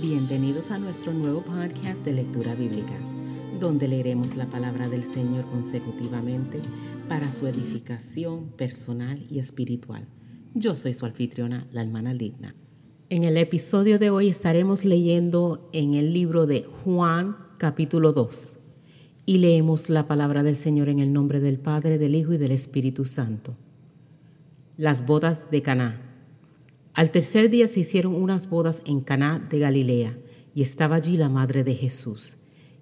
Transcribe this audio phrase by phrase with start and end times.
[0.00, 2.94] Bienvenidos a nuestro nuevo podcast de lectura bíblica,
[3.60, 6.62] donde leeremos la palabra del Señor consecutivamente
[7.06, 10.08] para su edificación personal y espiritual.
[10.54, 12.54] Yo soy su anfitriona, la hermana Ligna.
[13.10, 18.56] En el episodio de hoy estaremos leyendo en el libro de Juan capítulo 2
[19.26, 22.52] y leemos la palabra del Señor en el nombre del Padre, del Hijo y del
[22.52, 23.54] Espíritu Santo.
[24.78, 26.09] Las bodas de Caná.
[26.94, 30.18] Al tercer día se hicieron unas bodas en Caná de Galilea
[30.54, 32.36] y estaba allí la madre de Jesús.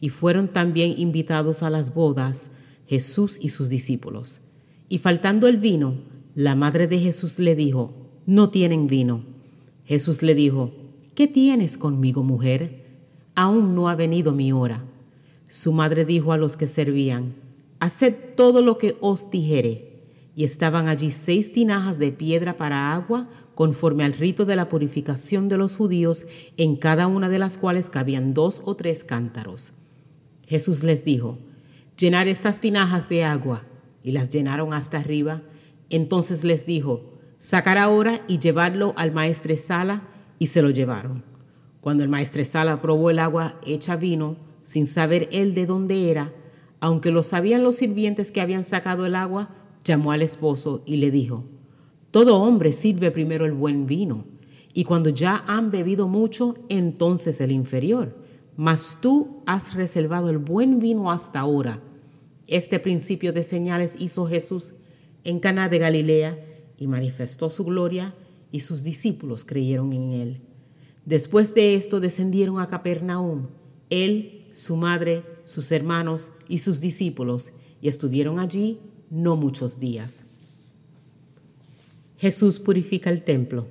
[0.00, 2.50] Y fueron también invitados a las bodas
[2.86, 4.40] Jesús y sus discípulos.
[4.88, 6.02] Y faltando el vino,
[6.34, 7.94] la madre de Jesús le dijo,
[8.26, 9.24] no tienen vino.
[9.84, 10.72] Jesús le dijo,
[11.14, 12.84] ¿qué tienes conmigo, mujer?
[13.34, 14.84] Aún no ha venido mi hora.
[15.48, 17.34] Su madre dijo a los que servían,
[17.80, 19.93] Haced todo lo que os dijere.
[20.36, 25.48] Y estaban allí seis tinajas de piedra para agua, conforme al rito de la purificación
[25.48, 26.26] de los judíos,
[26.56, 29.72] en cada una de las cuales cabían dos o tres cántaros.
[30.46, 31.38] Jesús les dijo,
[31.96, 33.62] Llenar estas tinajas de agua.
[34.02, 35.42] Y las llenaron hasta arriba.
[35.90, 41.24] Entonces les dijo, sacar ahora y llevarlo al maestresala, y se lo llevaron.
[41.80, 46.32] Cuando el maestresala probó el agua hecha vino, sin saber él de dónde era,
[46.80, 49.50] aunque lo sabían los sirvientes que habían sacado el agua,
[49.84, 51.44] llamó al esposo y le dijo,
[52.10, 54.24] Todo hombre sirve primero el buen vino,
[54.72, 58.16] y cuando ya han bebido mucho, entonces el inferior,
[58.56, 61.80] mas tú has reservado el buen vino hasta ahora.
[62.46, 64.74] Este principio de señales hizo Jesús
[65.22, 66.44] en Caná de Galilea,
[66.76, 68.14] y manifestó su gloria,
[68.50, 70.40] y sus discípulos creyeron en él.
[71.04, 73.46] Después de esto descendieron a Capernaum,
[73.90, 78.80] él, su madre, sus hermanos y sus discípulos, y estuvieron allí
[79.14, 80.24] no muchos días.
[82.18, 83.68] Jesús purifica el templo.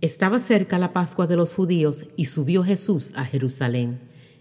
[0.00, 4.00] Estaba cerca la Pascua de los judíos y subió Jesús a Jerusalén,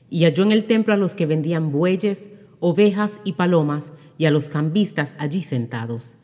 [0.09, 2.29] y halló en el templo a los que vendían bueyes,
[2.59, 6.15] ovejas y palomas, y a los cambistas allí sentados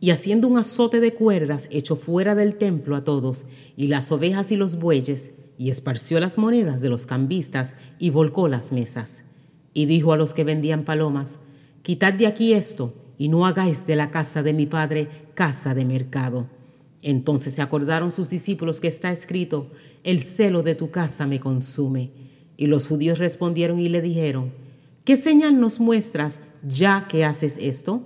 [0.00, 3.46] y haciendo un azote de cuerdas echó fuera del templo a todos,
[3.76, 8.46] y las ovejas y los bueyes, y esparció las monedas de los cambistas, y volcó
[8.48, 9.22] las mesas.
[9.74, 11.38] Y dijo a los que vendían palomas,
[11.82, 15.84] Quitad de aquí esto, y no hagáis de la casa de mi padre casa de
[15.84, 16.46] mercado.
[17.02, 19.70] Entonces se acordaron sus discípulos que está escrito,
[20.04, 22.12] El celo de tu casa me consume.
[22.56, 24.52] Y los judíos respondieron y le dijeron,
[25.04, 28.02] ¿qué señal nos muestras ya que haces esto?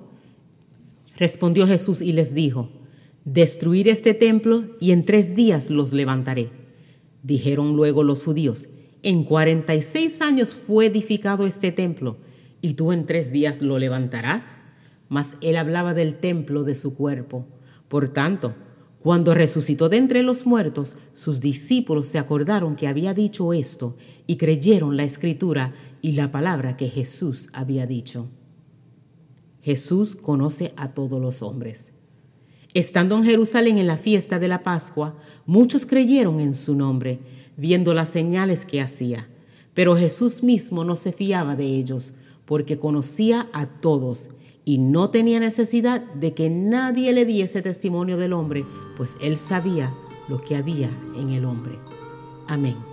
[1.16, 2.70] Respondió Jesús y les dijo,
[3.24, 6.50] Destruir este templo y en tres días los levantaré.
[7.22, 8.68] Dijeron luego los judíos,
[9.02, 12.16] En cuarenta y seis años fue edificado este templo,
[12.60, 14.61] y tú en tres días lo levantarás.
[15.12, 17.44] Mas él hablaba del templo de su cuerpo.
[17.88, 18.54] Por tanto,
[18.98, 23.94] cuando resucitó de entre los muertos, sus discípulos se acordaron que había dicho esto
[24.26, 28.30] y creyeron la escritura y la palabra que Jesús había dicho.
[29.60, 31.92] Jesús conoce a todos los hombres.
[32.72, 37.18] Estando en Jerusalén en la fiesta de la Pascua, muchos creyeron en su nombre,
[37.58, 39.28] viendo las señales que hacía.
[39.74, 42.14] Pero Jesús mismo no se fiaba de ellos,
[42.46, 44.30] porque conocía a todos
[44.64, 48.64] y no tenía necesidad de que nadie le diese testimonio del hombre,
[48.96, 49.92] pues él sabía
[50.28, 51.78] lo que había en el hombre.
[52.46, 52.91] Amén.